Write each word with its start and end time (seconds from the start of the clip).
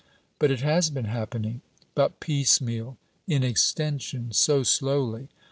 'But 0.39 0.49
it 0.49 0.61
has 0.61 0.89
been 0.89 1.05
happening!' 1.05 1.61
'But 1.93 2.19
piecemeal, 2.19 2.97
in 3.27 3.43
extension, 3.43 4.31
so 4.31 4.63
slowly. 4.63 5.27